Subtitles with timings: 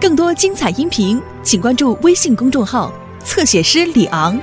[0.00, 2.92] 更多精彩音频，请关注微信公众号
[3.24, 4.38] “侧写师李昂”。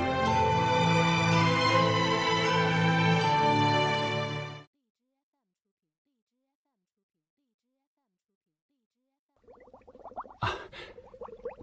[10.39, 10.51] 啊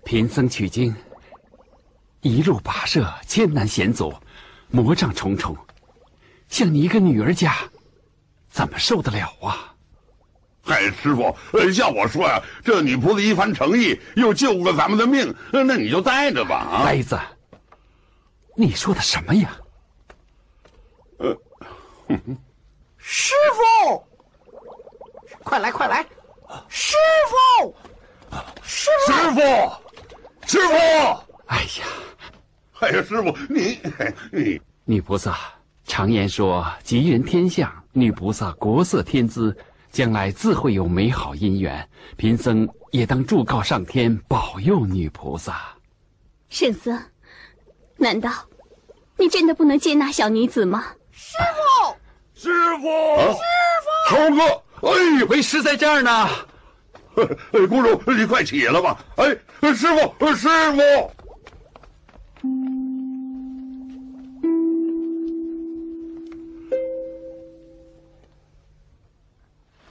[0.05, 0.97] 贫僧取经，
[2.23, 4.15] 一路跋涉，艰难险阻，
[4.71, 5.55] 魔障重重，
[6.49, 7.55] 像你一个女儿家，
[8.49, 9.72] 怎么受得了啊？
[10.65, 16.85] 嗨，师傅，呃，像我说呀，这女菩萨一番诚意，又救了咱们的命，呃那你就带着吧啊！
[16.85, 17.19] 呆子，
[18.55, 19.57] 你说的什么呀？
[21.19, 21.37] 呃
[22.97, 23.35] 师
[23.85, 24.05] 傅，
[25.43, 26.07] 快来快来！
[26.69, 26.95] 师
[27.59, 27.75] 傅，
[28.63, 29.41] 师傅，师傅，
[30.47, 30.75] 师傅，
[31.47, 31.87] 哎呀，
[32.79, 33.81] 哎呀，师傅，你
[34.31, 35.37] 你女菩萨
[35.85, 39.57] 常言说吉人天相，女菩萨国色天姿，
[39.93, 41.89] 将来自会有美好姻缘。
[42.17, 45.63] 贫僧也当祝告上天，保佑女菩萨。
[46.49, 46.99] 圣僧，
[47.97, 48.31] 难道
[49.17, 50.87] 你真的不能接纳小女子吗？
[51.13, 51.95] 师傅，
[52.35, 52.89] 师傅，
[53.33, 53.39] 师
[54.09, 54.43] 傅，猴哥，
[54.89, 56.29] 哎，为师在这儿呢。
[57.53, 58.99] 哎，公主，你快起来吧！
[59.17, 59.29] 哎，
[59.75, 61.13] 师傅，师傅，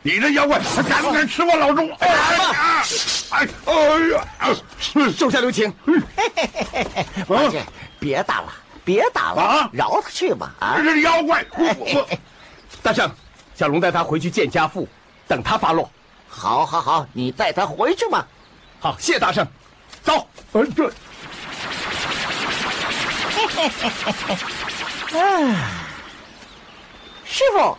[0.04, 1.88] 你这妖怪，敢不敢吃我老猪？
[2.00, 2.84] 哎呀，
[3.30, 3.74] 哎，哎
[4.10, 4.56] 呀，
[5.16, 5.72] 手下留情。
[7.28, 7.64] 八戒，
[8.00, 8.52] 别打了，
[8.84, 10.56] 别打了，啊饶他去吧！
[10.60, 11.46] 啊这，是妖怪！
[11.56, 12.10] 我我
[12.82, 13.12] 大圣，
[13.54, 14.88] 小龙带他回去见家父，
[15.28, 15.88] 等他发落。
[16.28, 18.28] 好，好，好，你带他回去吧。
[18.80, 19.48] 好，谢大圣。
[20.02, 20.28] 走。
[20.54, 20.92] 哎这
[27.26, 27.78] 师傅，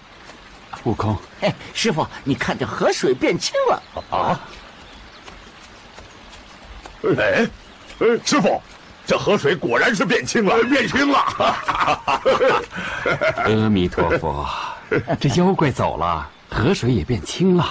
[0.84, 3.82] 悟空，嘿，师傅，你看这河水变清了。
[4.10, 4.40] 啊！
[7.18, 7.46] 哎，
[8.00, 8.62] 哎，师傅，
[9.06, 11.18] 这河水果然是变清了，变清了。
[13.44, 14.48] 阿弥陀佛，
[15.20, 17.64] 这妖怪走了，河水也变清了。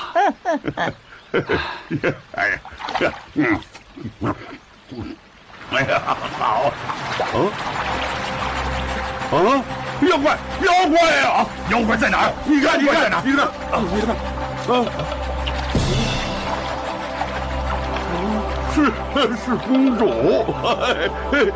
[2.34, 3.60] 哎呀，嗯，
[5.72, 6.72] 哎呀，好，
[7.34, 7.52] 嗯，
[9.32, 9.64] 啊，
[10.10, 12.34] 妖怪，妖怪啊、妖怪在哪儿？
[12.46, 14.16] 你看，你看，你看，啊，你看，
[14.68, 14.86] 啊，
[18.74, 18.86] 是
[19.46, 20.06] 是公主，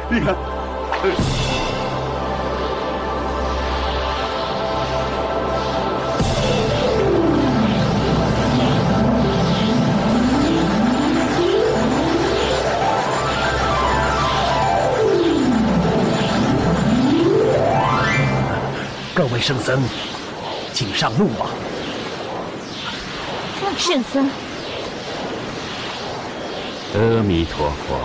[0.09, 0.35] 你看。
[19.45, 19.79] 圣僧，
[20.73, 21.51] 请上路吧。
[23.77, 24.27] 圣僧，
[26.95, 27.95] 阿弥陀佛。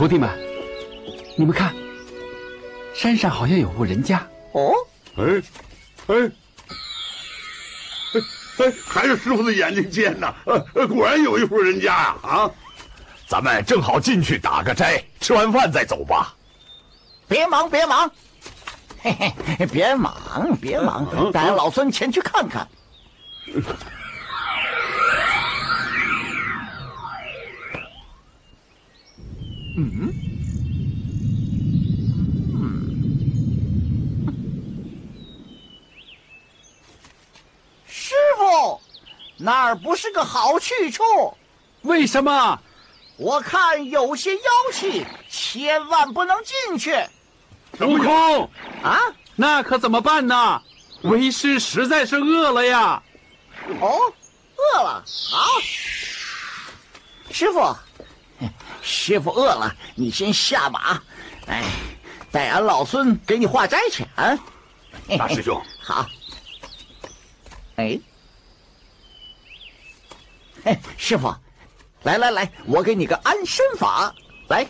[0.07, 0.29] 徒弟们，
[1.35, 1.75] 你们看，
[2.94, 4.25] 山上好像有户人家。
[4.53, 4.72] 哦，
[5.18, 5.44] 哎，
[6.07, 6.31] 哎，
[8.16, 10.34] 哎，还是师傅的眼睛尖呐！
[10.45, 12.16] 呃，呃果然有一户人家呀！
[12.23, 12.50] 啊，
[13.28, 16.34] 咱们正好进去打个斋，吃完饭再走吧。
[17.28, 18.09] 别忙，别忙，
[19.01, 19.13] 嘿
[19.59, 22.66] 嘿，别忙，别忙，带俺老孙前去看看。
[37.85, 38.81] 师傅，
[39.38, 41.03] 那儿不是个好去处。
[41.83, 42.59] 为什么？
[43.18, 44.41] 我看有些妖
[44.74, 46.95] 气，千万不能进去
[47.79, 48.50] 悟空，
[48.81, 49.00] 啊！
[49.35, 50.59] 那可怎么办呢？
[51.03, 53.03] 为师实在是饿了呀！
[53.79, 54.12] 哦，
[54.56, 55.45] 饿了，好。
[57.29, 57.75] 师傅，
[58.88, 61.01] 师傅饿了，你先下马，
[61.48, 61.62] 哎，
[62.31, 64.39] 带俺老孙给你化斋去啊。
[65.18, 66.07] 大师兄， 好。
[67.75, 68.00] 哎，
[70.63, 71.36] 嘿，师傅，
[72.04, 74.13] 来来来，我给你个安身法，
[74.48, 74.66] 来，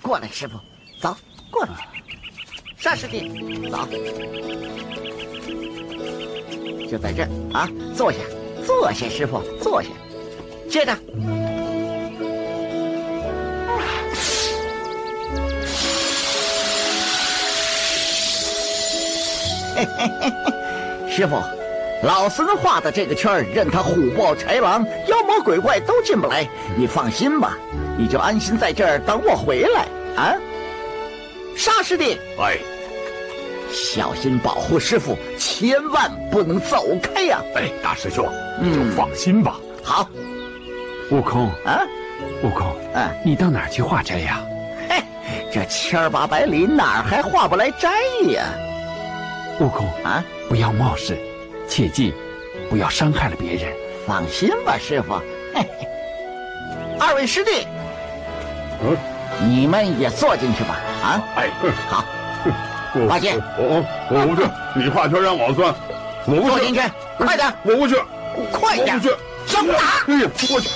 [0.00, 0.58] 过来，师傅，
[0.98, 1.14] 走
[1.50, 1.86] 过来。
[2.78, 3.28] 沙师弟，
[3.70, 3.86] 走，
[6.90, 8.18] 就在这儿啊，坐下，
[8.66, 9.90] 坐下，师傅，坐下。
[10.70, 10.96] 接着，
[21.10, 21.36] 师傅，
[22.02, 26.46] 老孙画的这个圈，任他虎豹豺狼、妖魔鬼怪都进不来。
[26.76, 27.56] 你放心吧，
[27.98, 29.86] 你就安心在这儿等我回来
[30.16, 30.34] 啊。
[31.56, 32.56] 沙师弟，哎，
[33.72, 37.42] 小心保护师傅，千万不能走开呀！
[37.56, 38.24] 哎，大师兄，
[38.60, 39.56] 你就放心吧。
[39.82, 40.08] 好，
[41.10, 41.80] 悟空，啊，
[42.44, 44.40] 悟空，嗯，你到哪儿去化斋呀？
[44.88, 45.02] 嘿，
[45.52, 47.90] 这千儿八百里哪儿还化不来斋
[48.30, 48.44] 呀？
[49.60, 51.18] 悟空，啊，不要冒失，
[51.68, 52.14] 切记
[52.70, 53.74] 不要伤害了别人。
[54.06, 55.14] 放心吧，师傅。
[55.52, 55.88] 嘿嘿，
[56.98, 57.66] 二位师弟，
[58.82, 58.96] 嗯，
[59.50, 60.76] 你们也坐进去吧。
[61.02, 61.50] 啊，哎，
[61.88, 62.04] 好，
[62.94, 65.74] 我八戒我我不去，你画圈让我钻，
[66.24, 66.80] 我不去坐进，去，
[67.18, 67.96] 快点，我不去，
[68.52, 69.14] 快点我不去，
[69.46, 69.74] 上打！
[70.06, 70.68] 哎呀，我去，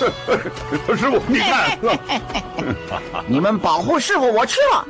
[0.95, 1.79] 师傅，你看，
[3.27, 4.85] 你们保护师傅，我去了。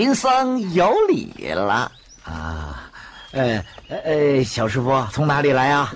[0.00, 1.92] 贫僧有礼了
[2.24, 2.90] 啊。
[3.32, 3.62] 呃
[4.02, 5.92] 呃，小师傅从哪里来啊？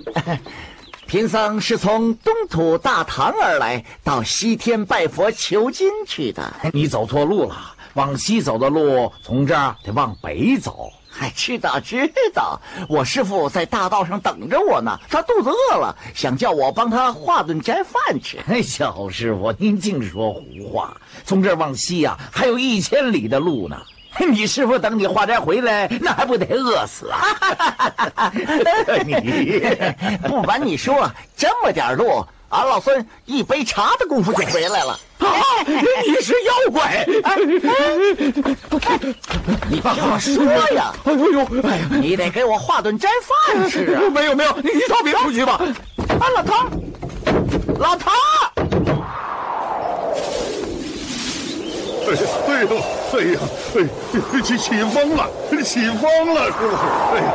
[1.08, 6.52] 贫僧是从东土大唐而来，到西天拜佛求经去的。
[6.74, 7.56] 你走错路了，
[7.94, 10.90] 往西走的路从这儿得往北走。
[11.18, 12.60] 哎，知道知道，
[12.90, 18.38] 我师傅在大道上等着我呢，他肚子饿了，想叫我帮他化顿斋饭吃。
[18.48, 20.94] 哎， 小师傅，您净说胡话！
[21.24, 23.80] 从这儿往西呀、还有一千里的路呢。
[24.30, 28.32] 你师傅等你化斋回来，那还不得饿死啊？
[29.04, 29.14] 你
[30.28, 34.98] 不瞒你说，这么点路，俺老孙一杯茶的功夫就回来了。
[35.18, 35.26] 啊，
[35.66, 37.04] 你是妖怪！
[39.68, 40.44] 你听我说
[40.74, 43.08] 呀，哎呦呦，哎呀，你得给我化顿斋
[43.48, 44.02] 饭吃啊！
[44.12, 45.60] 没有没有，你到别处去吧。
[46.20, 46.54] 啊，老头，
[47.78, 48.10] 老头
[52.06, 52.68] 哎呀，哎呦，
[53.12, 53.40] 哎呀，
[53.76, 55.28] 哎，起起风了，
[55.62, 56.74] 起风了，师傅，
[57.14, 57.26] 哎呀，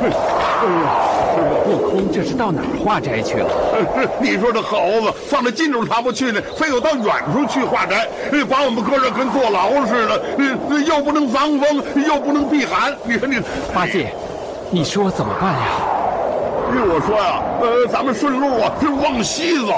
[0.00, 0.14] 哎呀。
[1.66, 3.48] 悟空这是到哪儿化斋去了？
[4.20, 8.06] 你说这猴子放在近处他不去呢，非要到远处去化斋，
[8.48, 10.22] 把我们搁这跟坐牢似的，
[10.86, 12.94] 又不能防风，又不能避寒。
[13.04, 13.40] 你说你
[13.74, 14.14] 八戒，
[14.70, 15.58] 你说怎么办呀？
[16.72, 19.72] 依我说呀，呃，咱们顺路啊，是往西走。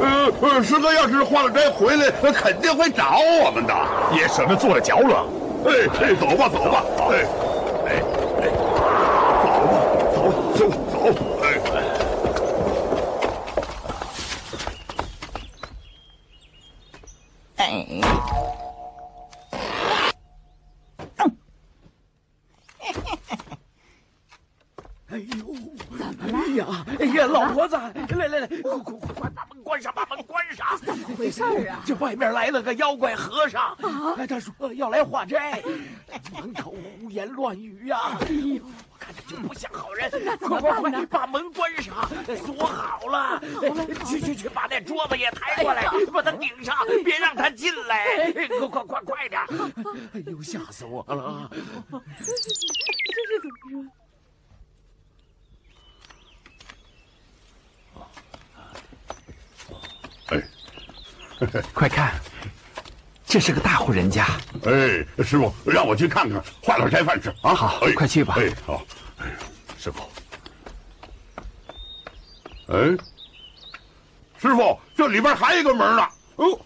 [0.00, 3.74] 呃呃，师哥要是化了斋回来，他肯定会找我们的。
[4.14, 5.24] 也省得坐着嚼了。
[5.66, 7.24] 哎哎，走吧走吧，哎
[7.86, 8.02] 哎
[8.42, 8.44] 哎，
[9.42, 9.72] 走吧
[10.54, 10.96] 走走走，
[11.42, 11.44] 哎。
[11.74, 11.75] 哎，
[31.86, 34.26] 这外面来了个妖怪和尚啊！
[34.28, 35.62] 他说要来化斋，
[36.34, 38.18] 满口胡言乱语呀！
[38.22, 40.10] 哎呦，我看他就不像好人。
[40.40, 41.94] 快快快，把门关上，
[42.44, 43.40] 锁好了。
[44.04, 46.74] 去去去，把那桌子也抬过来，把它顶上，
[47.04, 48.32] 别让他进来。
[48.58, 49.40] 快快快快点！
[50.12, 51.48] 哎呦，吓死我了！
[61.74, 62.14] 快看，
[63.26, 64.26] 这是个大户人家。
[64.64, 67.54] 哎，师傅，让我去看看，换点斋饭吃啊！
[67.54, 68.82] 好哎快去吧哎，好。
[69.18, 69.26] 哎，
[69.78, 70.02] 师傅。
[72.68, 72.76] 哎，
[74.38, 76.08] 师傅，这里边还有一个门呢。
[76.36, 76.60] 哦。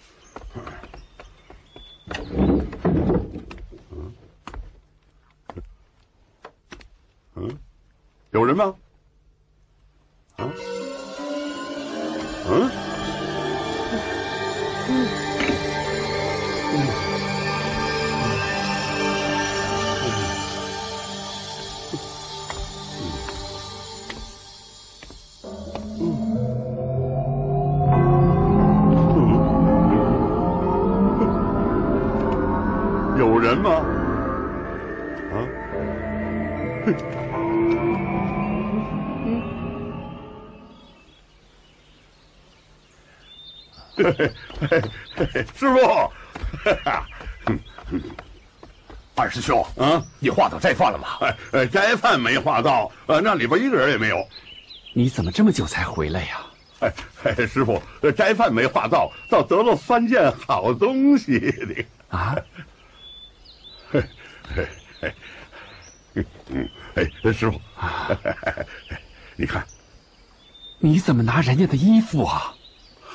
[7.34, 7.58] 嗯，
[8.30, 8.74] 有人吗？
[10.36, 10.48] 啊？
[12.48, 12.89] 嗯？
[14.90, 15.19] 有
[50.61, 51.09] 斋饭了吗？
[51.23, 54.25] 哎哎，斋饭没画到，呃，那里边一个人也没有。
[54.93, 56.40] 你怎么这么久才回来呀？
[56.81, 56.93] 哎
[57.25, 61.85] 哎，师傅，呃斋饭没画到，倒得了三件好东西的。
[62.09, 62.37] 啊，
[63.90, 64.02] 嘿，
[64.55, 64.69] 嘿，
[65.00, 67.61] 嘿，嗯，哎，师傅，
[69.37, 69.67] 你看，
[70.79, 72.55] 你怎么拿人家的衣服啊？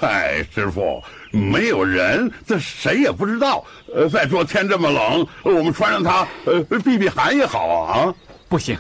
[0.06, 3.66] 嗨，师傅，没有人，这谁也不知道。
[3.92, 8.14] 呃，再说天这么冷，我们穿上它，呃，避避寒也好啊。
[8.48, 8.78] 不行，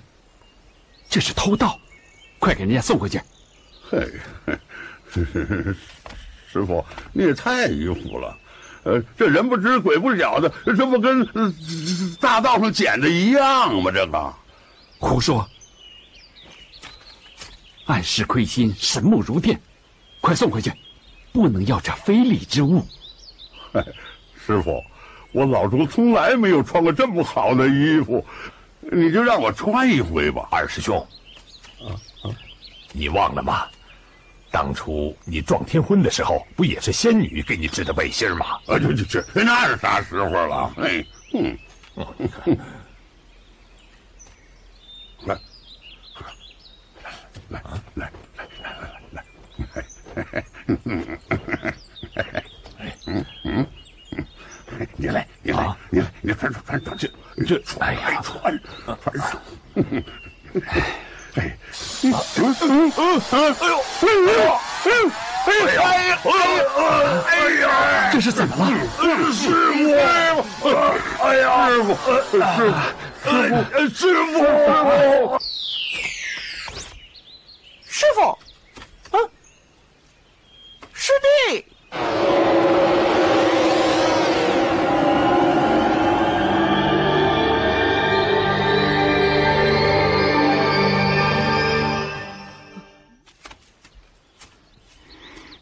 [1.10, 1.80] 这是偷盗，
[2.38, 3.20] 快给人家送回去。
[3.90, 4.08] 嘿，
[6.54, 8.38] 师傅，你也太迂腐了。
[8.84, 11.52] 呃，这人不知鬼不晓的，这不跟、呃
[12.20, 13.90] 大道上捡的一样吗？
[13.92, 14.34] 这个，
[15.00, 15.50] 胡说！
[17.88, 19.60] 暗室亏心，神目如电，
[20.22, 20.72] 快送回去，
[21.36, 22.82] 不能要这非礼之物。
[24.48, 24.82] 师傅，
[25.34, 28.26] 我老朱从来没有穿过这么好的衣服，
[28.80, 30.48] 你就让我穿一回吧。
[30.50, 31.06] 二师兄，
[32.94, 33.68] 你忘了吗？
[34.50, 38.46] 当初你撞天婚的时候，不也是仙女给你织的背心吗？
[38.68, 40.74] 啊，这这这，那是啥时候了？
[40.78, 41.58] 哎，嗯，
[45.26, 45.38] 来，
[47.50, 47.62] 来来
[47.96, 48.10] 来
[49.12, 49.26] 来来，
[50.16, 50.44] 嗯嗯，
[54.98, 57.08] 你来，你来，你来，你穿穿穿这
[57.46, 58.60] 这，哎呀，穿
[59.04, 59.40] 穿上。
[61.36, 61.58] 哎，
[62.04, 64.58] 嗯嗯嗯嗯，哎呦，哎呦，
[65.46, 66.18] 哎呀，哎呀，
[67.28, 67.30] 哎
[67.62, 67.66] 呀，
[68.12, 68.66] 这是怎么了？
[69.34, 69.44] 师
[70.62, 70.70] 傅，
[71.24, 72.66] 哎呀，师傅，师傅，
[73.90, 75.40] 师傅，
[77.88, 78.38] 师傅，
[80.98, 81.66] 师弟，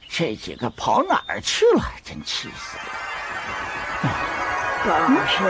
[0.08, 1.82] 这几个跑哪儿去了？
[2.06, 2.84] 真气死了！
[4.86, 5.44] 大圣，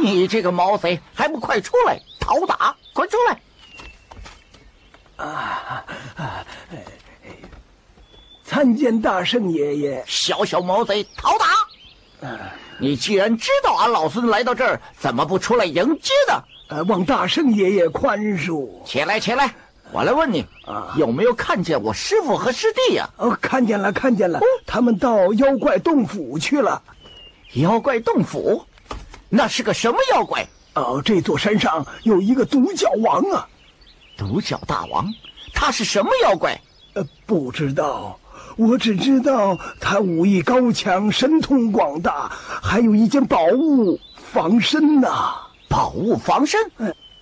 [0.00, 2.76] 你这个毛贼，还不快出来讨打！
[2.94, 3.36] 快出来！
[8.44, 10.04] 参见大圣爷爷。
[10.06, 11.46] 小小毛贼，讨打！
[12.78, 16.42] 你既然知道俺老孙来到这儿，怎么不出来迎接呢？
[16.68, 18.68] 呃，望大圣爷爷宽恕。
[18.84, 19.54] 起来，起来！
[19.92, 20.44] 我来问你，
[20.96, 26.82] 有没有看见我师傅和师弟呀、哦，看见了，看见了，他们到妖怪洞府去了。
[27.54, 28.64] 妖怪洞府，
[29.28, 30.46] 那是个什么妖怪？
[30.74, 33.46] 哦，这座山上有一个独角王啊。
[34.16, 35.06] 独角大王，
[35.52, 36.60] 他是什么妖怪？
[36.94, 38.18] 呃不知道。
[38.56, 42.30] 我只知道他武艺高强神通广大
[42.62, 45.08] 还有一件宝物防身呢
[45.68, 46.60] 宝物防身？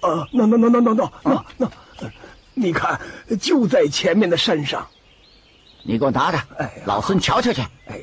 [0.01, 1.71] 呃 no no no no no no no
[2.55, 3.01] 你看
[3.41, 4.85] 就在前面的山上。
[5.85, 7.63] 你给我拿着哎老孙瞧瞧去。
[7.87, 8.01] 哎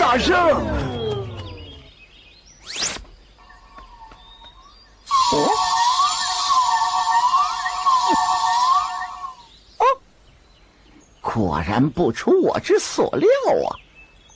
[0.00, 0.36] 大圣
[5.32, 5.75] 哦？
[11.36, 13.28] 果然不出我之所料
[13.68, 13.76] 啊！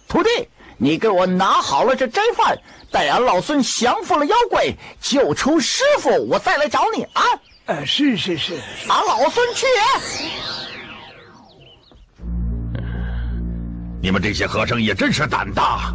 [0.07, 0.29] 徒弟，
[0.77, 2.55] 你给我拿好了这斋饭，
[2.93, 4.67] 待俺老孙降服了妖怪，
[5.01, 7.23] 救出师傅，我再来找你啊！
[7.65, 8.53] 呃，是是是，
[8.87, 10.29] 俺老孙去也。
[14.03, 15.95] 你们这些和尚也真是胆大，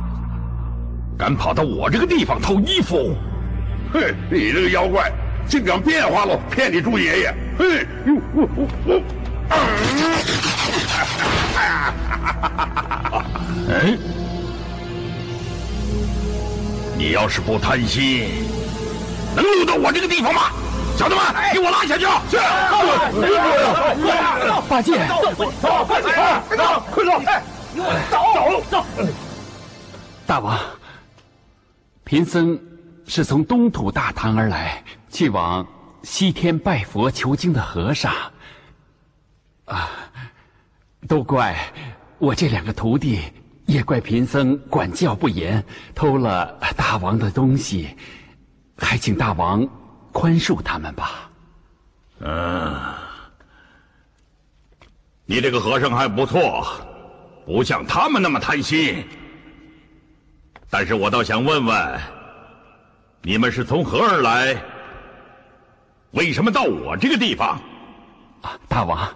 [1.19, 3.15] 敢跑到我这个地方偷衣服！
[3.93, 5.11] 哼，你这个妖怪，
[5.47, 7.31] 竟敢变化了，骗你猪爷爷！
[7.59, 8.99] 嘿，呦我我我，
[13.67, 13.99] 嗯，
[16.97, 18.29] 你要是不贪心，
[19.35, 20.51] 能溜到我这个地方吗？
[20.97, 22.05] 小子们，给我拉下去！
[22.31, 22.37] 是。
[24.69, 24.97] 八戒，
[25.35, 27.19] 快走，快走！
[28.09, 28.85] 走走！
[30.25, 30.57] 大王，
[32.05, 32.57] 贫僧
[33.05, 35.67] 是从东土大唐而来，去往
[36.01, 38.13] 西天拜佛求经的和尚。
[39.65, 39.89] 啊，
[41.07, 41.55] 都怪
[42.17, 43.21] 我这两个徒弟，
[43.65, 47.89] 也怪贫僧管教不严，偷了大王的东西，
[48.77, 49.67] 还请大王
[50.11, 51.29] 宽恕他们吧。
[52.19, 52.79] 嗯，
[55.25, 56.65] 你这个和尚还不错，
[57.45, 59.05] 不像他们那么贪心。
[60.69, 61.99] 但是我倒想问问，
[63.21, 64.55] 你们是从何而来？
[66.11, 67.59] 为什么到我这个地方？
[68.41, 69.13] 啊，大王，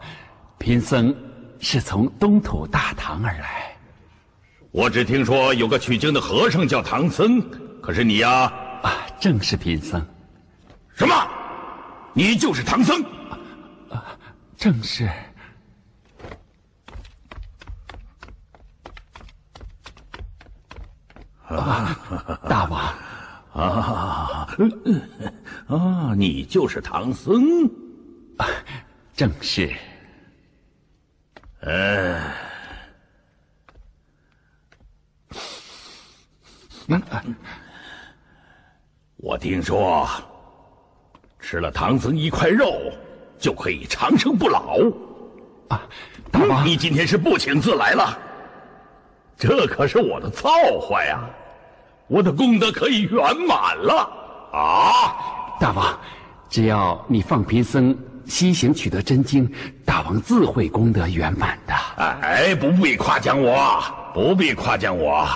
[0.58, 1.16] 贫僧
[1.60, 3.76] 是从东土大唐而来。
[4.72, 7.44] 我只听说有个取经的和尚叫唐僧，
[7.82, 8.52] 可是你呀，
[8.84, 10.04] 啊，正是贫僧。
[10.96, 11.14] 什么？
[12.14, 13.02] 你就是唐僧？
[13.90, 14.06] 啊，
[14.58, 15.10] 正是。
[21.48, 22.80] 啊，大王。
[23.54, 24.48] 啊，
[25.68, 27.70] 啊，你就是唐僧？
[29.16, 29.74] 正是。
[31.62, 32.22] 呃，
[36.88, 37.02] 嗯，
[39.18, 40.08] 我听说
[41.40, 42.92] 吃了唐僧一块肉
[43.38, 44.78] 就可以长生不老。
[45.68, 45.82] 啊，
[46.32, 48.18] 大王，你今天是不请自来了？
[49.38, 50.50] 这可是我的造
[50.80, 51.30] 化呀！
[52.08, 54.10] 我的功德可以圆满了
[54.54, 55.58] 啊！
[55.60, 56.00] 大王，
[56.50, 57.96] 只要你放贫僧。
[58.30, 59.52] 西行取得真经，
[59.84, 61.74] 大王自会功德圆满的。
[61.98, 63.84] 哎，不必夸奖我，
[64.14, 65.28] 不必夸奖我。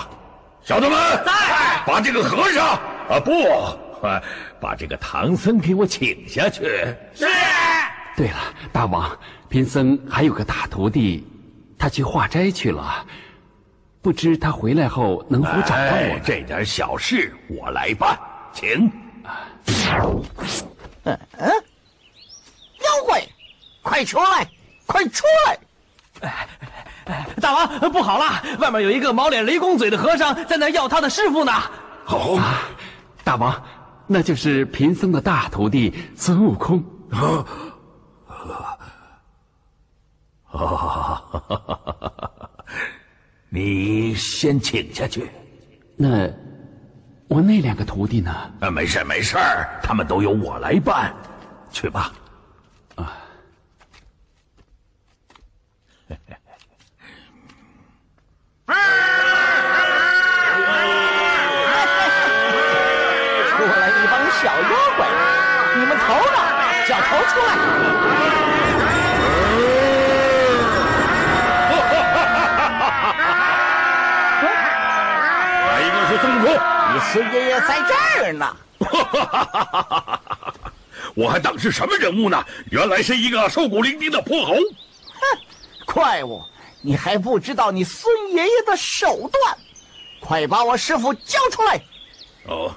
[0.62, 1.32] 小的们，在
[1.84, 3.32] 把这个和尚啊不，
[4.60, 6.62] 把这个唐僧给我请下去。
[7.14, 7.26] 是。
[8.16, 8.36] 对了，
[8.72, 9.10] 大王，
[9.48, 11.26] 贫僧还有个大徒弟，
[11.76, 13.04] 他去化斋去了，
[14.00, 16.20] 不知他回来后能否找到我？
[16.24, 18.16] 这点小事我来办，
[18.52, 18.90] 请。
[21.02, 21.63] 嗯嗯。
[23.94, 24.48] 快出来！
[24.86, 25.56] 快出来！
[27.04, 28.42] 哎，大王，不好了！
[28.58, 31.52] 外面有一个毛脸雷公嘴的和尚在那要他的师傅呢。
[32.04, 32.36] 好，
[33.22, 33.54] 大王，
[34.08, 36.84] 那就是贫僧的大徒弟孙悟空。
[37.12, 37.46] 啊
[40.50, 41.22] 啊！
[43.48, 45.30] 你先请下去。
[45.96, 46.28] 那
[47.28, 48.32] 我那两个徒弟呢？
[48.58, 49.36] 啊，没事没事
[49.84, 51.14] 他们都由我来办。
[51.70, 52.12] 去吧。
[63.50, 65.06] 出来一帮小妖怪，
[65.76, 66.38] 你们头呢？
[66.86, 67.48] 叫头出来！
[75.66, 76.46] 来一个是孙悟空？
[76.92, 78.44] 你孙爷爷在这儿呢！
[81.16, 82.44] 我还当是什么人物呢？
[82.70, 84.52] 原来是一个瘦骨伶仃的泼猴。
[84.54, 85.38] 哼，
[85.86, 86.42] 怪物，
[86.86, 89.56] 你还不知道你孙爷爷的手段？
[90.20, 91.82] 快把我师傅交出来！
[92.46, 92.74] 哦，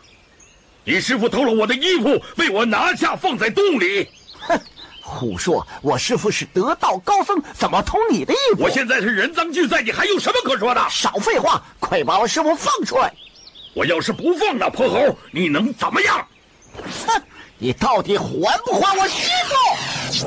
[0.86, 4.08] 你师傅偷了我的衣服，被我拿下放在洞里。
[4.40, 4.58] 哼，
[5.02, 5.68] 胡说！
[5.82, 8.64] 我师傅是得道高僧，怎么偷你的衣服？
[8.64, 10.90] 我现在是人赃俱在，你还有什么可说的？
[10.90, 11.62] 少废话！
[11.78, 13.14] 快把我师傅放出来！
[13.74, 16.26] 我要是不放那泼猴，你能怎么样？
[17.08, 17.22] 哼！
[17.58, 18.26] 你到底还
[18.66, 19.56] 不还我师傅？
[20.18, 20.24] 你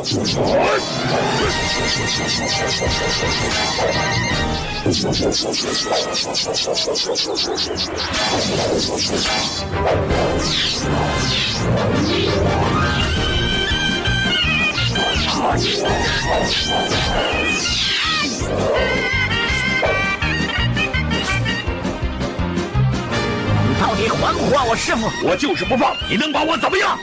[23.81, 25.11] 到底还不还我师傅？
[25.27, 26.97] 我就是不放，你能把我怎么样？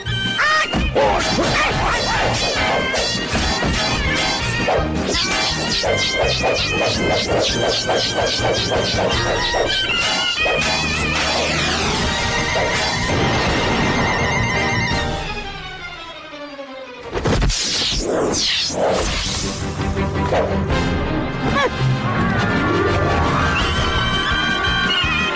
[21.50, 22.27] Huh!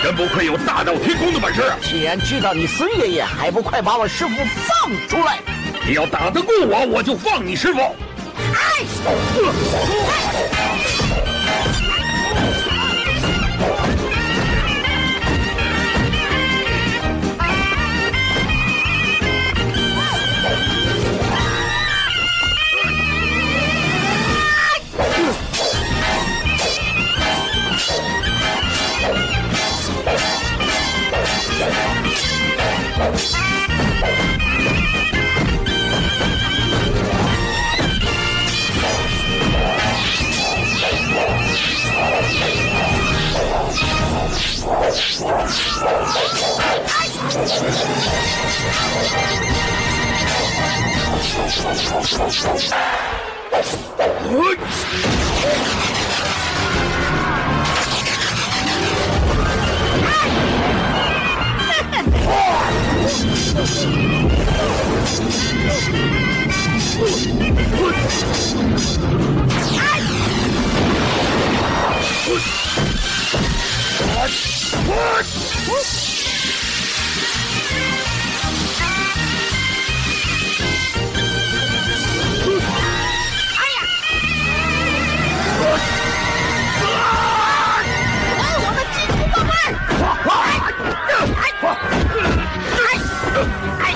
[0.03, 1.63] 真不愧有大闹天宫的本事！
[1.81, 4.35] 既然知道你孙爷爷，还不快把我师傅
[4.67, 5.39] 放出来！
[5.87, 7.79] 你要打得过我，我就放你师傅。
[7.79, 7.95] 哎！
[9.05, 10.52] 哎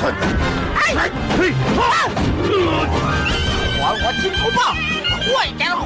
[0.10, 1.54] 哎嘿！
[3.80, 4.60] 还我金箍棒！
[5.34, 5.86] 快点还！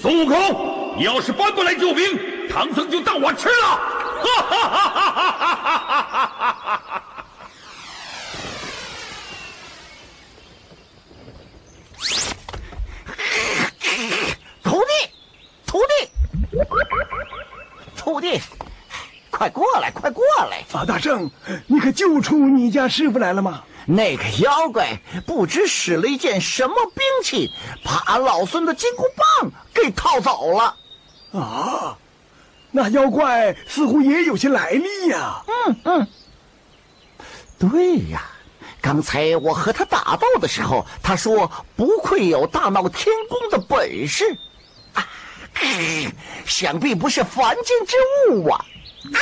[0.00, 3.54] 孙悟空，你要是搬不来救兵，唐僧就当我吃了！
[4.22, 7.02] 哈哈哈哈哈哈哈哈！
[14.62, 14.92] 徒弟，
[15.66, 15.92] 徒弟，
[17.96, 18.40] 徒弟，
[19.42, 20.62] 快过来，快过来！
[20.68, 21.28] 法大圣，
[21.66, 23.64] 你可救出你家师傅来了吗？
[23.86, 27.50] 那个妖怪不知使了一件什么兵器，
[27.82, 29.02] 把俺老孙的金箍
[29.40, 30.76] 棒给套走了。
[31.32, 31.98] 啊，
[32.70, 35.42] 那妖怪似乎也有些来历呀。
[35.66, 36.06] 嗯嗯，
[37.58, 38.22] 对呀，
[38.80, 44.38] 刚才我和他打斗的时候，他说不愧有大闹天宫的本事，
[44.94, 45.04] 啊，
[46.46, 47.96] 想必不是凡间之
[48.30, 48.64] 物啊！
[49.12, 49.18] 哎。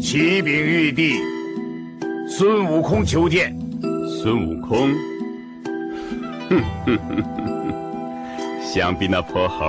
[0.00, 1.20] 启禀玉帝，
[2.28, 3.54] 孙悟空求见。
[4.08, 4.94] 孙悟空，
[6.48, 9.66] 哼哼哼哼， 想必那泼猴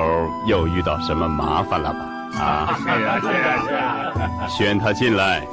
[0.48, 2.17] 又遇到什么麻烦了吧？
[2.40, 4.48] 啊，是啊，是啊，是啊。
[4.48, 5.46] 宣他进来。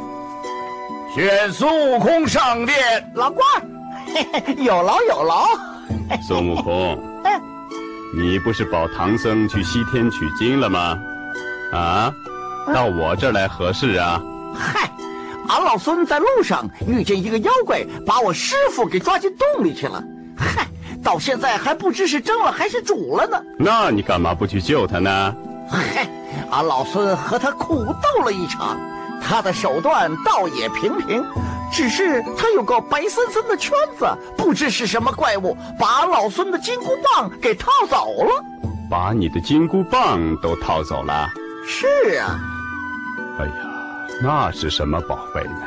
[1.15, 2.77] 宣孙悟空上殿。
[3.15, 3.45] 老官，
[4.59, 5.47] 有劳有劳。
[6.23, 6.99] 孙悟空，
[8.17, 10.99] 你不是保唐僧去西天取经了吗？
[11.73, 12.13] 啊，
[12.73, 14.21] 到我这儿来何事啊？
[14.55, 14.91] 嗨，
[15.49, 20.03] 俺老孙在路上遇见一个妖怪，把我师傅给抓进洞里去了。
[20.37, 20.67] 嗨，
[21.03, 23.41] 到现在还不知是蒸了还是煮了呢。
[23.59, 25.35] 那你干嘛不去救他呢？
[25.69, 26.07] 嗨，
[26.51, 28.79] 俺老孙和他苦斗了一场，
[29.23, 31.25] 他的手段倒也平平，
[31.73, 38.45] 只是他有个白森森的圈子，不知是什么怪物，把俺老孙的金箍棒给套走了。
[38.91, 41.29] 把你的金箍棒都套走了？
[41.67, 42.39] 是啊。
[43.39, 43.55] 哎呀。
[44.23, 45.67] 那是什么宝贝呢？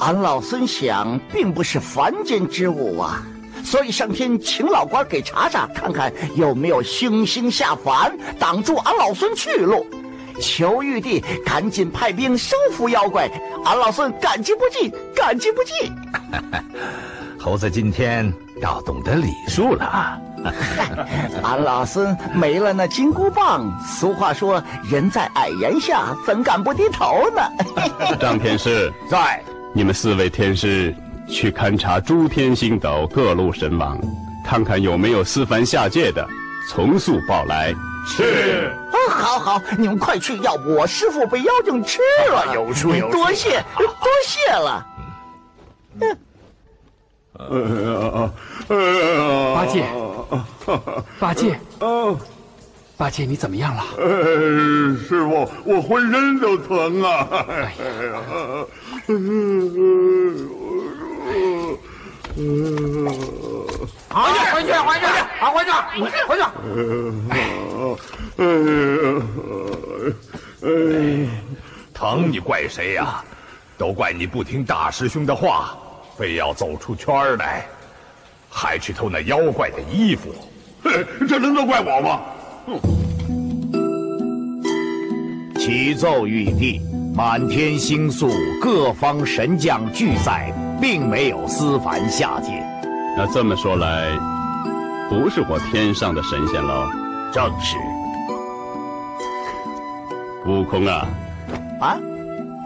[0.00, 3.22] 俺老孙想，并不是凡间之物啊，
[3.68, 9.86] 所以上天请老官给查查，看看有没有星星下凡，挡住俺老孙去路。
[10.40, 13.28] 求玉帝赶紧派兵收服妖怪，
[13.66, 15.92] 俺老孙感激不尽，感激不尽。
[17.38, 20.18] 猴子今天倒懂得礼数了。
[21.44, 27.42] 俺老孙没了那金箍棒，俗话说人在矮檐下，怎敢不低头呢？
[28.18, 29.42] 张天师在，
[29.74, 30.94] 你们四位天师
[31.28, 34.00] 去勘察诸天星斗各路神王，
[34.44, 36.26] 看看有没有私凡下界的，
[36.68, 37.74] 从速报来。
[38.06, 38.72] 是。
[38.90, 42.54] 啊，好好，你们快去，要不我师傅被妖精吃了。
[42.54, 43.12] 有数有数。
[43.12, 43.86] 多谢， 多
[44.24, 44.86] 谢了。
[46.00, 46.16] 嗯。
[49.54, 49.84] 八戒，
[51.20, 51.60] 八戒，
[52.96, 53.84] 八戒，你怎么样了？
[55.06, 57.28] 师傅，我浑身都疼啊！
[64.10, 65.06] 回去，回去，回去，
[65.38, 65.70] 好，回去，
[66.28, 66.42] 回去。
[70.62, 70.66] 哎，
[71.94, 73.24] 疼你怪谁呀？
[73.76, 75.76] 都怪你不听大师兄的话。
[76.16, 77.64] 非要走出圈来，
[78.50, 80.34] 还去偷那妖怪的衣服，
[81.28, 82.20] 这能都怪我吗？
[85.56, 86.80] 启奏玉帝，
[87.14, 92.64] 满天星宿，各方神将俱在，并没有私凡下界。
[93.16, 94.08] 那这么说来，
[95.08, 96.88] 不是我天上的神仙喽？
[97.32, 97.76] 正是。
[100.46, 101.06] 悟空啊，
[101.80, 101.96] 啊，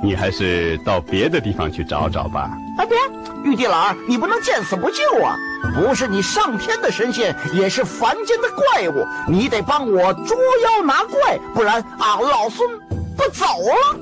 [0.02, 2.50] 你还是到别的地方去找找吧。
[2.78, 2.96] 哎，别！
[3.44, 5.34] 玉帝老儿，你不能见死不救啊！
[5.74, 12.68] 不是你上天的神仙，也是凡间的怪物，你得帮我捉妖拿怪，不然俺老孙
[13.16, 13.98] 不走了。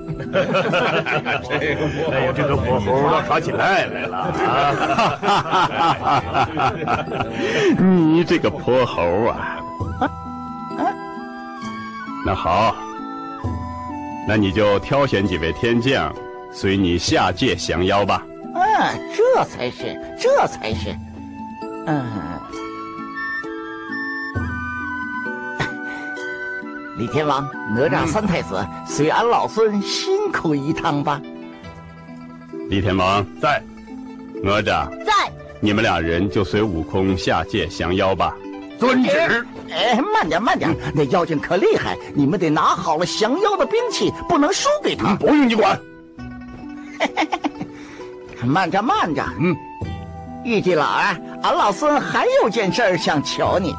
[2.11, 4.28] 哎呀，这个火猴耍起赖来了啊！
[7.78, 9.56] 你这个泼猴啊！
[12.26, 12.76] 那好，
[14.28, 16.12] 那你就挑选几位天将，
[16.52, 18.22] 随你下界降妖吧。
[18.54, 20.94] 啊，这才是，这才是，
[21.87, 22.04] 嗯，
[27.00, 27.42] 李天王、
[27.74, 31.18] 哪吒三太子，随俺老孙辛苦一趟吧。
[32.68, 33.62] 李天王在，
[34.42, 38.36] 哪吒在，你们俩人就随悟空下界降妖吧。
[38.78, 39.46] 遵旨。
[39.70, 45.16] 哎，慢点慢点，那妖精可厉害，你们得拿好了降妖的兵器，不能输给他。
[45.16, 45.80] 不用你管。
[48.44, 49.56] 慢着慢着，嗯，
[50.44, 53.74] 玉帝老儿，俺老孙还有件事想求你，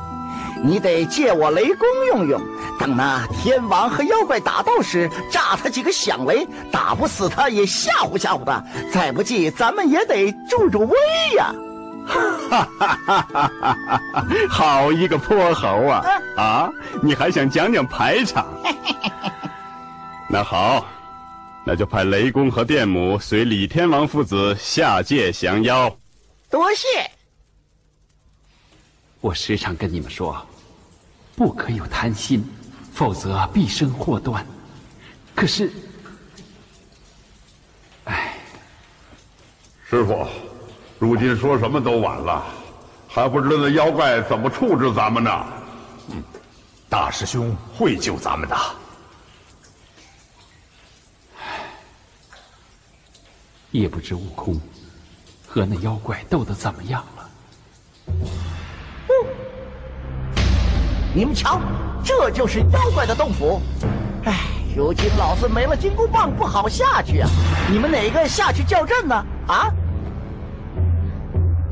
[0.64, 2.42] 你得借我雷公用用。
[2.80, 8.64] 等那天王和妖怪打斗时，炸他几个响雷，打不死他也吓唬吓唬他。
[8.92, 10.98] 再不济，咱们也得助助威
[11.38, 11.54] 呀！
[12.04, 14.02] 哈哈哈哈哈！
[14.50, 16.04] 好一个泼猴啊！
[16.36, 16.70] 啊，
[17.04, 18.48] 你还想讲讲排场？
[20.28, 20.86] 那好，
[21.64, 25.96] 那就派雷公和电母随李天王父子下界降妖。
[26.50, 26.88] 多谢。
[29.22, 30.36] 我时常跟你们说，
[31.36, 32.44] 不可有贪心。
[32.94, 34.46] 否则必生祸端。
[35.34, 35.72] 可是，
[38.04, 38.38] 哎，
[39.90, 40.28] 师傅，
[41.00, 42.46] 如今说什么都晚了，
[43.08, 45.46] 还不知道那妖怪怎么处置咱们呢。
[46.10, 46.22] 嗯，
[46.90, 48.58] 大师兄会救咱们的。
[53.72, 54.60] 也不知悟空
[55.48, 57.30] 和那妖怪斗得怎么样了。
[61.14, 61.60] 你们瞧。
[62.04, 63.62] 这就是妖怪的洞府，
[64.26, 64.40] 哎，
[64.76, 67.30] 如今老子没了金箍棒，不好下去啊！
[67.70, 69.16] 你们哪个下去叫阵呢？
[69.48, 69.72] 啊？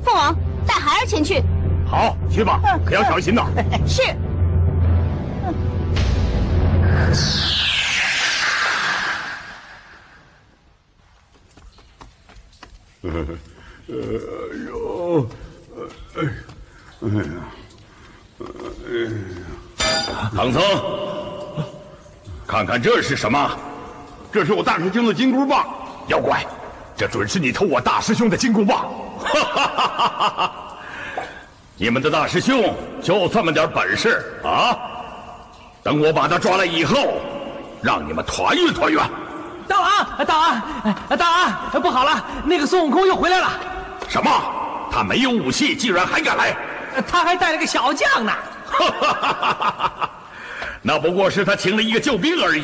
[0.03, 0.35] 凤王
[0.67, 1.43] 带孩儿前去。
[1.87, 3.47] 好，去吧，可要小心呐。
[3.87, 4.03] 是。
[13.01, 13.09] 哎
[14.67, 15.27] 呦，
[16.15, 16.21] 哎，
[17.01, 17.58] 哎呀。
[20.35, 20.61] 唐僧，
[22.47, 23.51] 看看这是什么？
[24.31, 25.65] 这是我大师兄的金箍棒。
[26.07, 26.45] 妖怪，
[26.95, 28.89] 这准是你偷我大师兄的金箍棒！
[29.19, 30.51] 哈哈哈哈哈
[31.75, 34.77] 你们的大师兄就这么点本事啊？
[35.83, 36.95] 等我把他抓来以后，
[37.81, 39.03] 让你们团圆团圆。
[39.67, 40.61] 大王，大王，
[41.17, 41.31] 大
[41.71, 43.51] 王，不好了，那个孙悟空又回来了。
[44.07, 44.31] 什么？
[44.91, 46.55] 他没有武器，竟然还敢来？
[47.01, 48.33] 他还带了个小将呢。
[50.81, 52.63] 那不过是他请了一个救兵而已。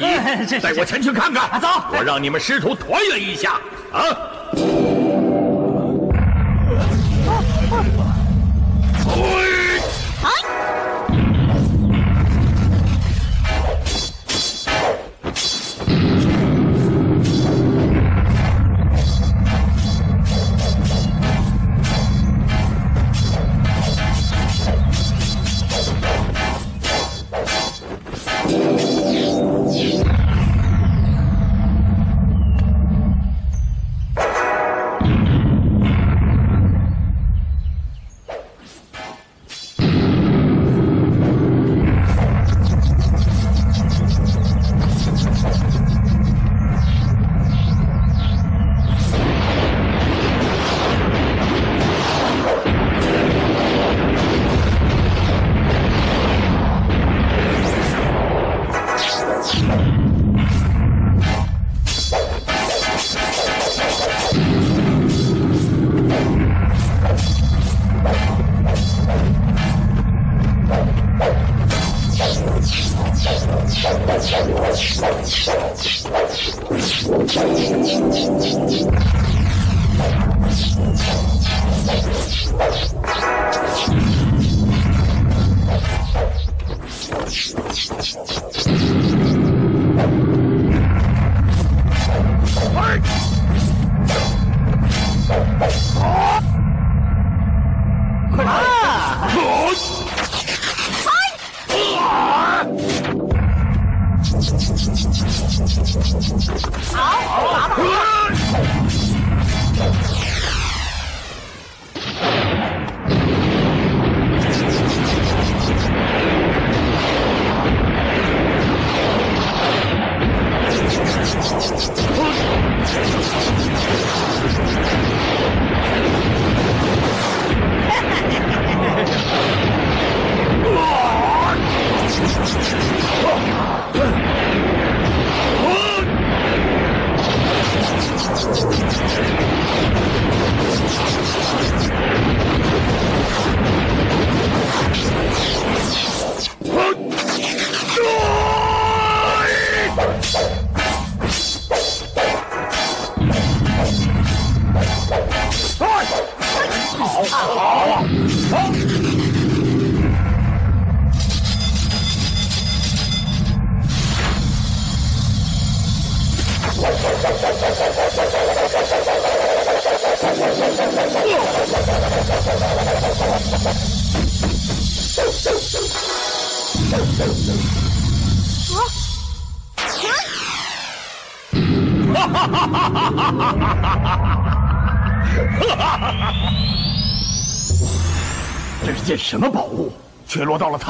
[0.59, 1.59] 带我前去看看。
[1.59, 3.53] 走，我让你们师徒团圆一下
[3.91, 4.01] 啊！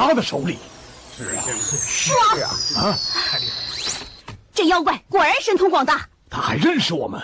[0.06, 0.56] 他的手里？
[1.18, 2.12] 是啊，是
[2.76, 2.98] 啊，啊！
[4.54, 7.20] 这妖怪果然神通广大，他还认识我们。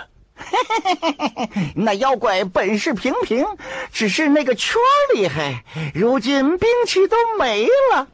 [1.77, 3.47] 那妖怪本事平平，
[3.93, 4.81] 只是那个圈
[5.15, 5.65] 厉害。
[5.95, 8.09] 如今兵器都没了。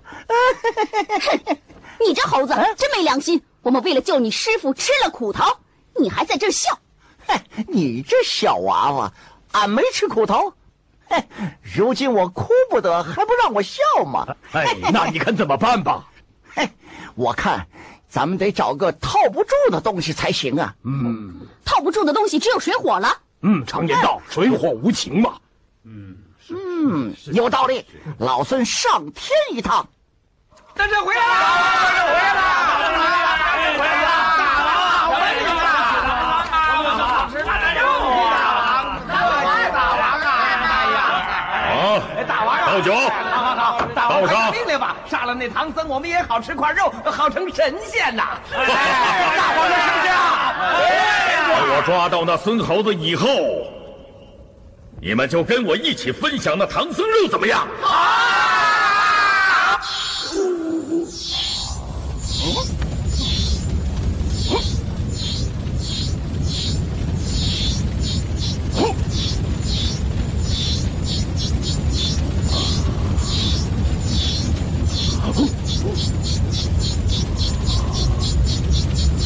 [2.06, 3.40] 你这猴子真没良心！
[3.62, 5.44] 我们为了救你师傅吃了苦头，
[5.98, 6.78] 你还在这笑？
[7.26, 9.12] 嘿，你这小娃娃，
[9.52, 10.52] 俺没吃苦头。
[11.08, 11.24] 嘿，
[11.62, 14.26] 如今我哭不得，还不让我笑吗？
[14.52, 16.04] 哎，那你看怎么办吧？
[16.54, 16.68] 嘿，
[17.14, 17.66] 我看
[18.08, 20.74] 咱们得找个套不住的东西才行啊。
[20.84, 23.16] 嗯，套不住的东西只有水火了。
[23.42, 25.34] 嗯，常言道，水火无情嘛。
[25.84, 26.16] 嗯
[26.50, 27.84] 嗯，有道理。
[28.18, 29.86] 老孙上天一趟。
[30.74, 31.26] 大圣回来了！
[31.26, 32.40] 大圣回来了！
[32.62, 33.26] 大圣回来了！
[33.38, 34.08] 大圣回来了！
[34.38, 36.46] 大王回来了！
[36.48, 37.82] 大王好吃大肉
[38.22, 38.30] 啊！
[39.08, 39.36] 大王
[39.72, 40.24] 大王啊！
[40.54, 40.96] 哎呀！
[41.74, 42.22] 啊！
[42.28, 42.67] 大王啊！
[42.80, 42.94] 酒！
[42.94, 43.82] 好好好！
[43.94, 44.96] 大王上命令吧！
[45.08, 48.38] 杀了那唐僧，我们也好吃块肉，好成神仙呐！
[48.50, 48.58] 大
[49.56, 50.54] 王的圣驾！
[51.48, 53.26] 等我抓到那孙猴子以后，
[55.00, 57.66] 你们就跟我一起分享那唐僧肉，怎么样？
[57.80, 58.47] 好！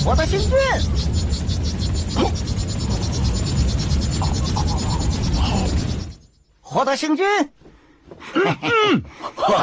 [0.04, 0.50] 我的星君，
[6.60, 7.24] 获得星君。
[8.34, 9.02] 嗯，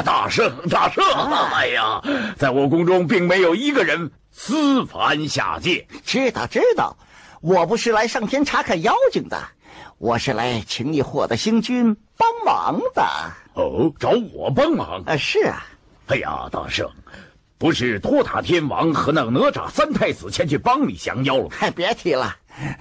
[0.04, 1.04] 大圣，大圣！
[1.52, 2.00] 哎呀，
[2.38, 5.86] 在我宫中并没有一个人私凡下界。
[6.04, 6.96] 知道，知道，
[7.42, 9.38] 我不是来上天查看妖精的，
[9.98, 13.02] 我是来请你获得星君帮忙的。
[13.54, 15.02] 哦，找我帮忙？
[15.04, 15.66] 啊，是啊。
[16.06, 16.90] 哎呀，大圣，
[17.60, 21.48] 不是托塔天王和那哪吒三太子前去帮你降妖了？
[21.50, 22.34] 嗨，别提了，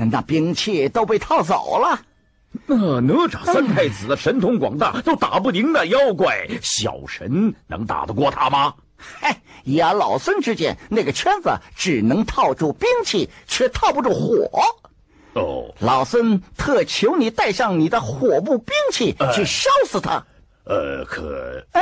[0.09, 1.99] 那兵器都被套走了。
[2.65, 8.73] 那哪吒三太子的神通广大，都打不赢那妖怪，小神能打得过他吗？
[8.95, 14.49] 嗨，以俺老孙之见，那个圈子只能套住兵器，却套不住火。
[15.33, 20.25] 哦，老孙特求你带上你的火部兵器去烧死他。
[20.63, 21.81] 呃，可，呃，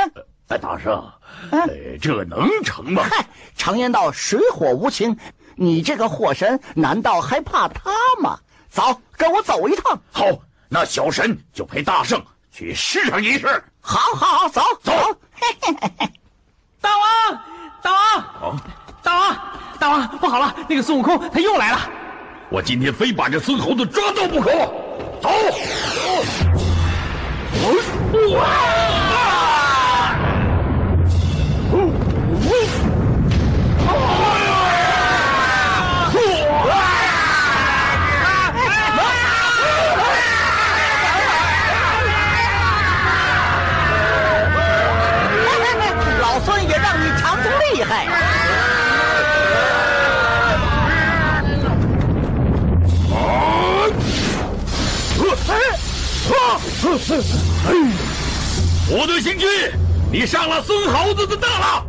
[0.56, 1.04] 大圣，
[1.50, 1.68] 哎，
[2.00, 3.02] 这能成吗？
[3.10, 5.14] 嗨，常言道，水火无情，
[5.56, 7.90] 你这个火神难道还怕他
[8.22, 8.38] 吗？
[8.70, 10.00] 走，跟我走一趟。
[10.10, 10.24] 好。
[10.70, 13.46] 那小神就陪大圣去试上一试。
[13.80, 14.92] 好，好，好，走，走。
[16.80, 17.40] 大王，
[17.82, 18.60] 大王，
[19.02, 19.38] 大王，
[19.78, 21.90] 大王，不好了，那个孙悟空他又来了。
[22.50, 24.50] 我今天非把这孙猴子抓到不可。
[25.22, 25.30] 走。
[28.12, 28.34] 厉
[58.90, 59.46] 我的星君，
[60.10, 61.86] 你上了孙猴子的当了！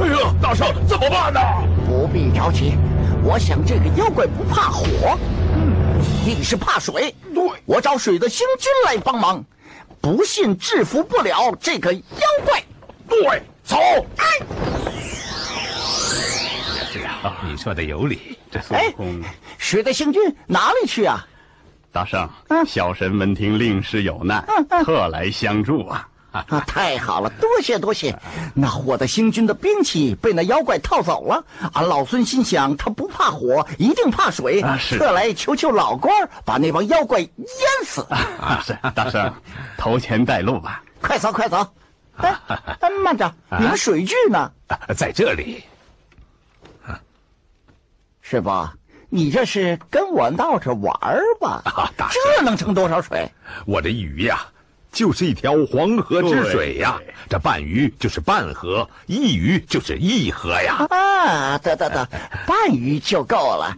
[0.00, 1.40] 哎呀，大圣怎么办呢？
[1.86, 2.78] 不必着急，
[3.22, 5.18] 我想这个妖怪不怕火，
[5.54, 5.74] 嗯，
[6.26, 7.14] 一是怕水。
[7.34, 9.44] 对，我找水的星君来帮忙，
[10.00, 12.00] 不信制服不了这个妖
[12.44, 12.62] 怪。
[13.08, 13.42] 对。
[13.64, 13.78] 走！
[16.92, 18.36] 是啊，你说的有理。
[18.50, 19.22] 这孙悟空，
[19.56, 21.24] 水的星君哪里去啊？
[21.92, 22.26] 大圣，
[22.66, 24.42] 小神闻听令师有难，
[24.82, 26.08] 特来相助啊！
[26.30, 28.18] 啊，太好了，多谢多谢。
[28.54, 34.62] 那火的星君的兵器被那妖怪套走了，俺老孙心想他不怕火，一定怕水，
[34.96, 36.10] 特来求求老官
[36.46, 37.30] 把那帮妖怪淹
[37.84, 38.00] 死。
[38.08, 39.30] 啊，是大圣，
[39.76, 40.82] 头前带路吧。
[41.02, 41.58] 快走快走！
[42.16, 42.34] 哎，
[43.04, 44.50] 慢着，你们水具呢？
[44.96, 45.62] 在这里。
[48.22, 48.48] 师傅，
[49.14, 50.90] 你这是跟我闹着玩
[51.38, 51.60] 吧？
[51.66, 53.30] 啊，这能盛多少水？
[53.66, 54.40] 我这一鱼呀，
[54.90, 56.98] 就是一条黄河之水呀。
[57.28, 60.86] 这半鱼就是半河，一鱼就是一河呀。
[60.88, 62.08] 啊，得得得，
[62.46, 63.76] 半鱼就够了。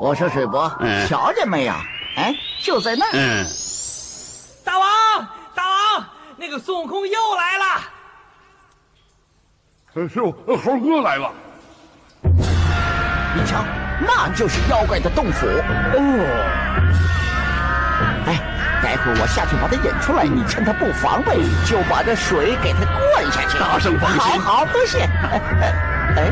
[0.00, 1.74] 我说水伯，嗯瞧见没有？
[2.14, 2.32] 哎，
[2.62, 3.10] 就在那儿。
[3.12, 3.44] 嗯，
[4.64, 7.64] 大王，大王，那个孙悟空又来了。
[9.94, 11.32] 呃师傅，呃猴哥来了。
[13.32, 13.64] 你瞧，
[14.00, 15.46] 那就是妖怪的洞府。
[15.46, 16.00] 哦。
[18.26, 18.40] 哎，
[18.82, 21.36] 待会儿我下去把他引出来，你趁他不防备，
[21.66, 23.58] 就把这水给他灌下去。
[23.58, 25.00] 大圣放心好好，多谢。
[25.00, 25.72] 哎哎
[26.16, 26.30] 哎，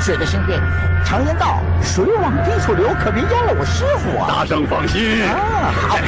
[0.00, 0.58] 水的兄弟，
[1.04, 4.28] 常言道，水往低处流，可别淹了我师傅啊。
[4.28, 5.24] 大圣放心。
[5.24, 5.98] 啊，好。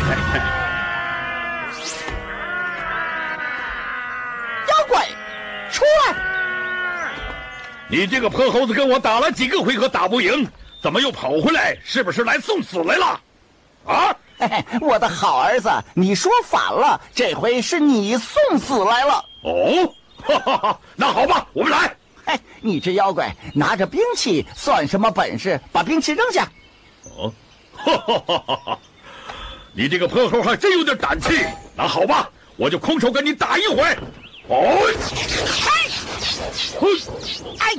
[4.69, 5.07] 妖怪，
[5.71, 6.15] 出来！
[7.89, 10.49] 你这个泼猴子跟我打了几个回合打不赢，
[10.85, 11.75] 怎么又跑回来？
[11.83, 13.21] 是不是来送死来了？
[13.87, 14.15] 啊！
[14.39, 19.25] 嘿嘿，我的好儿子，你说反了，这回是你送死来了。
[19.45, 21.97] 哦，哈哈哈，那好吧，我们来。
[22.27, 25.59] 嘿，你这妖怪拿着兵器算什么本事？
[25.73, 26.47] 把兵器扔下！
[27.17, 27.33] 哦，
[27.75, 28.79] 哈哈哈哈哈！
[29.73, 31.47] 你这个泼猴还真有点胆气。
[31.75, 33.83] 那好吧，我就空手跟你打一回。
[34.49, 34.93] 哦，
[35.67, 35.84] 哎，
[36.81, 36.89] 嘿，
[37.59, 37.75] 哎，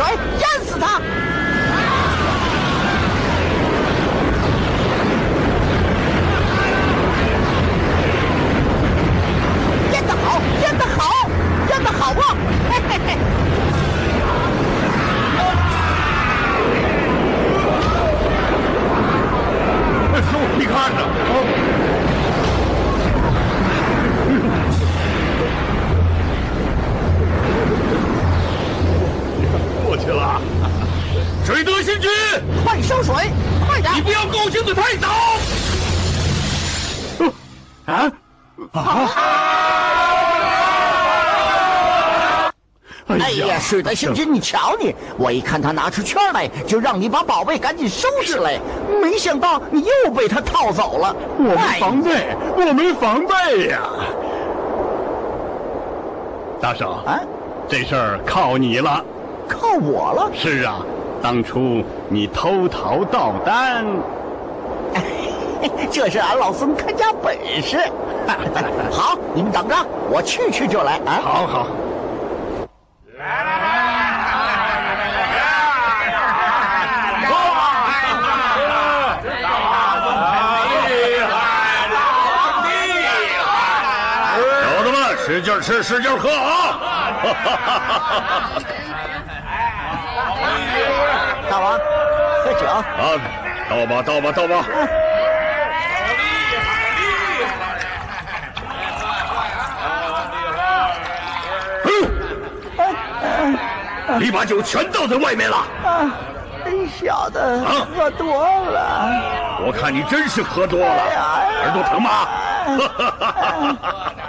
[0.00, 1.29] 水，淹死他！
[43.70, 44.92] 水德星君，你瞧你！
[45.16, 48.58] 我一看他拿出圈来，就让你把宝贝赶紧收拾来。
[49.00, 51.14] 没想到你又被他套走了。
[51.38, 53.78] 我没哎防备，我没防备呀！
[56.60, 57.20] 大圣，啊，
[57.68, 59.04] 这事儿靠你了。
[59.48, 60.32] 靠我了。
[60.34, 60.80] 是啊，
[61.22, 63.86] 当初你偷桃盗丹，
[65.92, 67.78] 这是俺老孙看家本事。
[68.90, 69.76] 好，你们等着，
[70.10, 71.20] 我去去就来啊！
[71.22, 71.68] 好好。
[84.62, 86.78] 小子们，使劲吃，使劲喝啊！
[91.48, 91.72] 大王，
[92.44, 92.66] 喝酒。
[92.66, 92.84] 啊，
[93.70, 94.62] 倒吧，倒吧，倒吧。
[101.86, 101.88] 嗯，
[104.20, 105.56] 你把酒全倒在外面了。
[105.56, 106.12] 啊，
[107.00, 109.58] 小子啊喝多了。
[109.64, 111.02] 我看你真是喝多了，
[111.62, 112.28] 耳朵疼吗？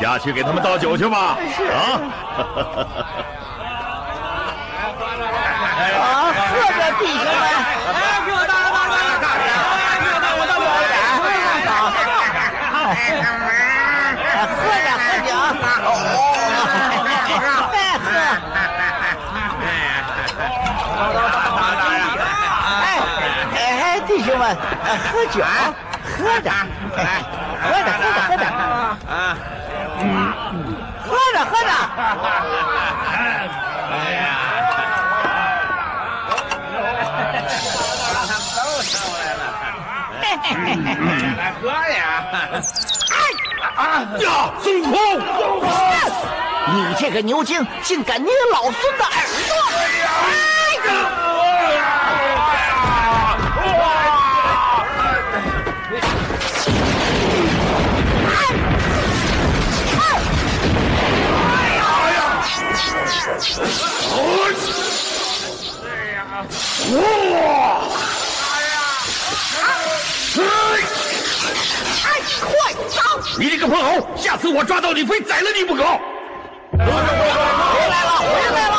[0.00, 1.36] 下去给他们倒酒去吧。
[1.72, 2.00] 啊！
[5.94, 7.44] 啊，喝着，弟兄们。
[7.92, 10.66] 哎，给我倒了，倒了，倒了，哎，给我倒，我倒了。
[14.42, 15.30] 喝着喝酒，
[15.86, 15.90] 哦，
[17.72, 18.06] 哎喝，
[23.54, 24.42] 哎哎，弟兄们，
[25.12, 25.36] 喝酒，
[26.04, 26.50] 喝着，
[26.96, 27.00] 哎，
[27.62, 28.44] 喝着，喝着，喝着，
[29.10, 29.14] 啊，
[31.04, 31.70] 喝着，喝着。
[33.90, 34.24] 哎呀！
[41.36, 42.00] 来，喝呀！
[43.76, 43.80] 啊
[44.18, 44.26] 呀！
[44.62, 44.92] 孙悟空，
[45.36, 45.68] 孙悟空，
[46.74, 49.12] 你这个牛精，竟敢捏老孙的耳
[49.48, 49.54] 朵！
[49.72, 50.06] 哎呀！
[66.92, 67.82] 哇！
[72.04, 72.06] 哎，
[72.40, 73.00] 快走！
[73.38, 75.82] 你这个泼猴，下次我抓到你，非宰了你不可！
[75.82, 76.84] 回来
[78.04, 78.76] 了，回来了！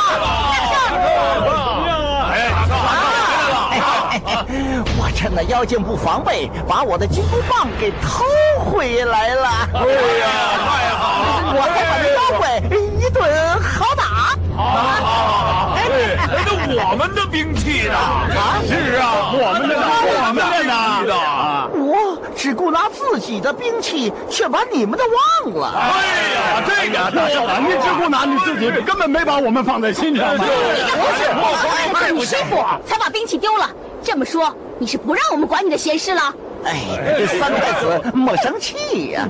[4.96, 8.24] 我趁那妖精不防备，把我的金箍棒给偷
[8.64, 9.48] 回来了。
[9.74, 9.80] 哎
[10.20, 10.26] 呀，
[10.64, 11.52] 太好了！
[11.56, 12.42] 我还把那妖怪
[12.98, 13.18] 一顿
[14.56, 14.80] 好打。
[15.04, 15.80] 好，哎，
[16.46, 17.94] 那我们的兵器呢？
[17.94, 20.74] 啊，是啊，我们的呢，我们的呢。
[21.76, 25.04] 我只顾拿自己的兵器，却把你们的
[25.44, 25.72] 忘了。
[25.76, 25.82] 哎
[26.34, 30.36] 呀，这个大少，你只顾拿你自己，根本没把我们放在心上。
[30.36, 33.68] 不是，是你师傅才把兵器丢了。
[34.02, 36.34] 这么说，你是不让我们管你的闲事了？
[36.64, 39.28] 哎，三太子莫生气呀！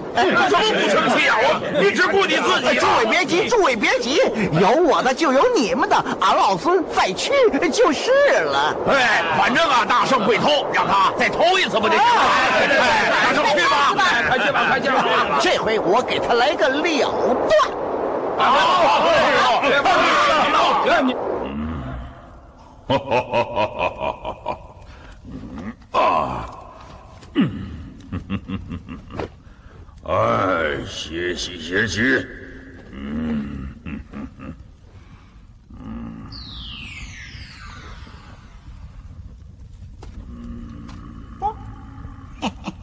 [0.48, 1.36] 装不生气啊！
[1.42, 2.78] 我你只顾你自己。
[2.78, 4.22] 诸位别急，诸位别急，
[4.60, 7.32] 有我的就有你们的，俺老孙再去
[7.72, 8.12] 就是
[8.44, 8.76] 了。
[8.88, 12.22] 哎，反正啊，大圣会偷，让他再偷一次不就行了？
[12.54, 13.92] 哎，大圣去吧，
[14.28, 15.04] 快去吧，快去吧！
[15.40, 17.68] 这回我给他来个了断。
[18.38, 19.00] 好，好，
[19.42, 20.04] 好，别放屁！
[21.02, 21.14] 你，
[22.86, 23.66] 哈哈哈哈
[24.22, 24.63] 哈哈！
[25.94, 26.50] 啊！
[27.34, 27.60] 嗯，
[30.04, 32.00] 哎，歇息歇息。
[32.90, 33.68] 嗯。
[33.84, 34.00] 嗯。
[34.12, 34.26] 嗯。
[34.38, 36.26] 嗯。
[42.40, 42.73] 嗯，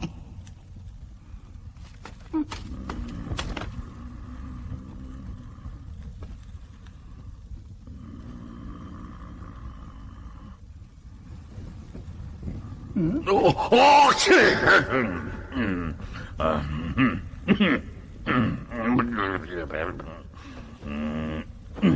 [13.02, 14.30] 嗯，哦哦，是，
[14.92, 15.20] 嗯
[15.56, 15.94] 嗯
[16.38, 16.62] 嗯
[16.96, 17.82] 嗯嗯
[18.26, 18.56] 嗯
[20.84, 21.42] 嗯
[21.80, 21.92] 嗯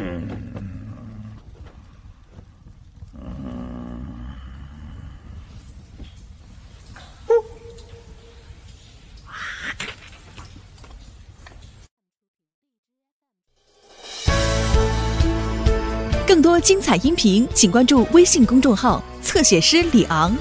[16.27, 20.37] 更多精彩音频，请关注微信公众号“侧写师李昂”。